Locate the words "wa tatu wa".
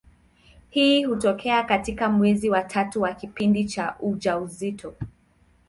2.49-3.13